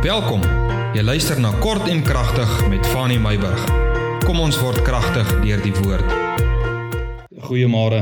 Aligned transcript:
Welkom. 0.00 0.40
Jy 0.96 1.02
luister 1.04 1.36
na 1.36 1.50
Kort 1.60 1.84
en 1.92 1.98
Kragtig 2.00 2.48
met 2.72 2.86
Fanny 2.88 3.18
Meyburg. 3.20 3.60
Kom 4.24 4.38
ons 4.40 4.56
word 4.56 4.80
kragtig 4.80 5.28
deur 5.42 5.60
die 5.60 5.74
woord. 5.76 6.14
Goeiemôre. 7.44 7.98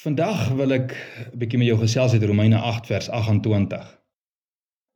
Vandag 0.00 0.46
wil 0.56 0.72
ek 0.72 0.96
'n 0.96 1.36
bietjie 1.36 1.60
met 1.60 1.68
jou 1.68 1.76
gesels 1.82 2.16
uit 2.16 2.24
Romeine 2.24 2.56
8 2.56 2.86
vers 2.86 3.10
28. 3.10 3.84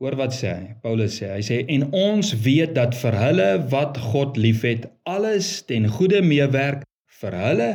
Hoor 0.01 0.17
wat 0.17 0.33
sê 0.33 0.55
hy? 0.57 0.75
Paulus 0.81 1.21
sê, 1.21 1.29
hy 1.37 1.45
sê 1.45 1.69
en 1.69 1.93
ons 1.93 2.33
weet 2.33 2.75
dat 2.75 2.97
vir 2.97 3.13
hulle 3.13 3.69
wat 3.69 3.99
God 3.99 4.37
liefhet, 4.37 4.89
alles 5.05 5.63
ten 5.69 5.85
goeie 5.89 6.23
meewerk 6.23 6.83
vir 7.21 7.33
hulle 7.33 7.71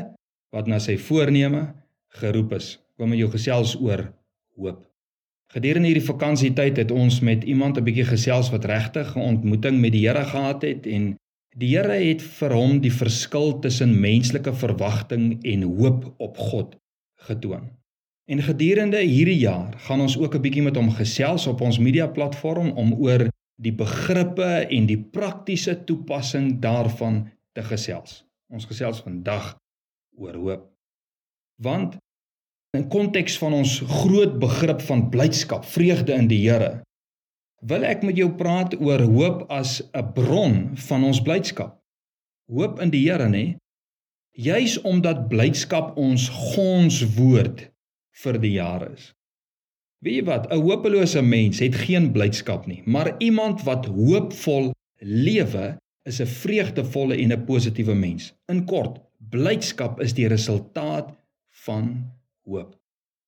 wat 0.51 0.67
na 0.67 0.79
sy 0.79 0.97
voorneme 0.97 1.75
geroep 2.17 2.53
is. 2.53 2.79
Kom 2.97 3.09
met 3.09 3.19
jou 3.19 3.29
gesels 3.29 3.77
oor 3.77 4.09
hoop. 4.57 4.89
Gedurende 5.49 5.89
hierdie 5.89 6.05
vakansietyd 6.05 6.77
het 6.77 6.91
ons 6.93 7.19
met 7.25 7.43
iemand 7.43 7.77
'n 7.77 7.83
bietjie 7.83 8.05
gesels 8.05 8.51
wat 8.53 8.65
regtig 8.69 9.15
'n 9.15 9.19
ontmoeting 9.19 9.79
met 9.81 9.91
die 9.91 10.07
Here 10.07 10.25
gehad 10.25 10.61
het 10.61 10.85
en 10.85 11.15
die 11.57 11.77
Here 11.77 11.97
het 12.09 12.21
vir 12.21 12.53
hom 12.53 12.79
die 12.81 12.93
verskil 12.93 13.59
tussen 13.59 13.99
menslike 13.99 14.53
verwagting 14.53 15.43
en 15.43 15.61
hoop 15.61 16.13
op 16.17 16.37
God 16.37 16.77
getoon. 17.25 17.65
En 18.29 18.41
gedurende 18.41 19.01
hierdie 19.01 19.39
jaar 19.39 19.73
gaan 19.77 20.01
ons 20.01 20.17
ook 20.17 20.35
'n 20.35 20.41
bietjie 20.41 20.61
met 20.61 20.75
hom 20.75 20.91
gesels 20.91 21.47
op 21.47 21.61
ons 21.61 21.79
media 21.79 22.07
platform 22.07 22.69
om 22.71 22.93
oor 22.93 23.27
die 23.55 23.73
begrippe 23.73 24.67
en 24.69 24.85
die 24.85 25.01
praktiese 25.01 25.83
toepassing 25.83 26.59
daarvan 26.59 27.31
te 27.51 27.63
gesels. 27.63 28.25
Ons 28.53 28.65
gesels 28.65 29.01
vandag 29.01 29.57
oor 30.15 30.35
hoop. 30.35 30.71
Want 31.61 31.97
in 32.77 32.85
konteks 32.87 33.37
van 33.41 33.53
ons 33.57 33.79
groot 33.79 34.35
begrip 34.41 34.81
van 34.85 35.07
blydskap, 35.09 35.65
vreugde 35.65 36.13
in 36.13 36.27
die 36.29 36.41
Here, 36.43 36.83
wil 37.65 37.83
ek 37.83 38.05
met 38.07 38.19
jou 38.19 38.29
praat 38.39 38.75
oor 38.79 39.01
hoop 39.01 39.47
as 39.51 39.81
'n 39.93 40.13
bron 40.13 40.75
van 40.87 41.03
ons 41.03 41.21
blydskap. 41.21 41.79
Hoop 42.47 42.79
in 42.79 42.89
die 42.89 43.09
Here, 43.09 43.27
nê? 43.27 43.57
Juis 44.31 44.81
omdat 44.81 45.27
blydskap 45.29 45.97
ons 45.97 46.29
gonswoord 46.29 47.69
vir 48.23 48.39
die 48.39 48.53
jaar 48.53 48.91
is. 48.91 49.13
Weet 50.01 50.15
jy 50.15 50.25
wat? 50.25 50.47
'n 50.51 50.61
Hopelose 50.61 51.21
mens 51.21 51.59
het 51.59 51.75
geen 51.75 52.11
blydskap 52.11 52.67
nie, 52.67 52.83
maar 52.85 53.15
iemand 53.19 53.63
wat 53.63 53.85
hoopvol 53.85 54.71
lewe 55.01 55.77
is 56.05 56.21
'n 56.21 56.25
vreugdevolle 56.25 57.17
en 57.17 57.33
'n 57.33 57.45
positiewe 57.45 57.95
mens. 57.95 58.33
In 58.47 58.65
kort, 58.65 59.01
blydskap 59.17 59.99
is 59.99 60.13
die 60.13 60.27
resultaat 60.27 61.17
van 61.65 62.18
hoop. 62.49 62.73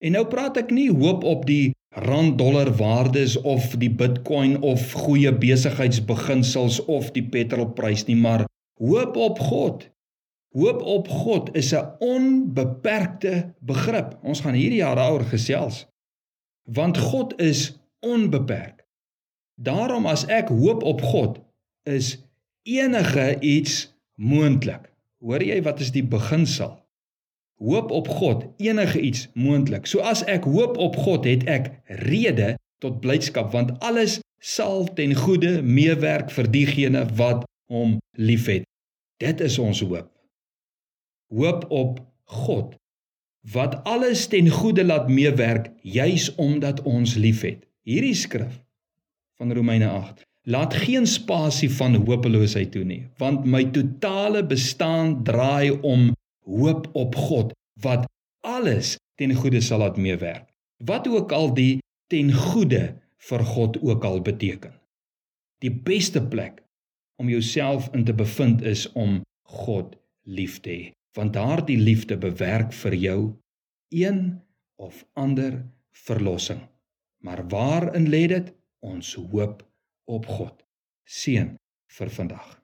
En 0.01 0.17
nou 0.17 0.25
praat 0.27 0.57
ek 0.57 0.73
nie 0.73 0.89
hoop 0.89 1.23
op 1.27 1.45
die 1.45 1.71
rand 2.07 2.37
dollar 2.39 2.71
waardes 2.79 3.35
of 3.37 3.75
die 3.77 3.91
bitcoin 3.91 4.57
of 4.65 4.93
goeie 5.05 5.31
besigheidsbeginsels 5.35 6.79
of 6.85 7.11
die 7.15 7.23
petrolprys 7.23 8.07
nie, 8.07 8.17
maar 8.17 8.47
hoop 8.81 9.17
op 9.19 9.39
God. 9.39 9.85
Hoop 10.57 10.81
op 10.81 11.07
God 11.07 11.51
is 11.55 11.71
'n 11.73 11.95
onbeperkte 11.99 13.53
begrip. 13.59 14.17
Ons 14.23 14.41
gaan 14.41 14.53
hierdie 14.53 14.81
jaar 14.83 14.95
daaroor 14.95 15.23
gesels. 15.23 15.85
Want 16.63 16.97
God 16.97 17.39
is 17.41 17.79
onbeperk. 17.99 18.87
Daarom 19.55 20.05
as 20.05 20.25
ek 20.25 20.47
hoop 20.49 20.83
op 20.83 21.01
God, 21.01 21.39
is 21.83 22.23
enige 22.63 23.39
iets 23.39 23.93
moontlik. 24.15 24.91
Hoor 25.21 25.43
jy 25.43 25.61
wat 25.61 25.79
is 25.79 25.91
die 25.91 26.05
beginsel? 26.05 26.77
Hoop 27.61 27.91
op 27.91 28.09
God 28.09 28.45
enige 28.57 28.99
iets 28.99 29.27
moontlik. 29.33 29.85
So 29.85 30.01
as 30.01 30.23
ek 30.25 30.47
hoop 30.49 30.77
op 30.81 30.97
God, 30.97 31.27
het 31.29 31.45
ek 31.49 31.69
rede 31.85 32.55
tot 32.81 32.99
blydskap 33.03 33.51
want 33.53 33.77
alles 33.85 34.19
sal 34.41 34.87
ten 34.97 35.13
goeie 35.15 35.61
meewerk 35.61 36.33
vir 36.33 36.49
diegene 36.49 37.05
wat 37.17 37.45
hom 37.69 37.99
liefhet. 38.17 38.65
Dit 39.21 39.41
is 39.45 39.59
ons 39.61 39.83
hoop. 39.85 40.09
Hoop 41.29 41.67
op 41.69 42.01
God 42.45 42.73
wat 43.53 43.79
alles 43.89 44.27
ten 44.29 44.49
goeie 44.53 44.83
laat 44.85 45.09
meewerk 45.09 45.71
juis 45.81 46.29
omdat 46.41 46.81
ons 46.85 47.15
liefhet. 47.17 47.63
Hierdie 47.85 48.17
skrif 48.17 48.59
van 49.37 49.53
Romeine 49.53 49.89
8 49.89 50.25
laat 50.49 50.73
geen 50.73 51.05
spasie 51.05 51.69
van 51.69 51.95
hopeloosheid 51.95 52.71
toe 52.73 52.83
nie, 52.85 53.03
want 53.21 53.45
my 53.45 53.63
totale 53.73 54.41
bestaan 54.45 55.19
draai 55.23 55.69
om 55.85 56.09
hoop 56.45 56.89
op 56.95 57.15
God 57.15 57.53
wat 57.81 58.07
alles 58.45 58.97
ten 59.15 59.33
goeie 59.35 59.61
sal 59.61 59.83
laat 59.83 59.97
meewerk. 59.97 60.47
Wat 60.85 61.07
ook 61.07 61.31
al 61.31 61.53
die 61.53 61.79
ten 62.09 62.33
goeie 62.33 62.95
vir 63.29 63.45
God 63.45 63.77
ook 63.81 64.03
al 64.03 64.21
beteken. 64.21 64.73
Die 65.61 65.71
beste 65.71 66.23
plek 66.27 66.63
om 67.21 67.29
jouself 67.29 67.89
in 67.93 68.05
te 68.05 68.13
bevind 68.13 68.61
is 68.61 68.87
om 68.91 69.21
God 69.45 69.95
lief 70.25 70.59
te 70.65 70.69
hê, 70.69 70.85
want 71.17 71.33
daardie 71.33 71.77
liefde 71.77 72.17
bewerk 72.17 72.73
vir 72.73 72.95
jou 72.97 73.19
een 73.93 74.41
of 74.81 75.05
ander 75.13 75.61
verlossing. 75.91 76.61
Maar 77.21 77.47
waarin 77.47 78.09
lê 78.09 78.25
dit? 78.27 78.53
Ons 78.79 79.13
hoop 79.13 79.61
op 80.09 80.25
God. 80.25 80.65
Seën 81.05 81.53
vir 81.97 82.09
vandag. 82.09 82.60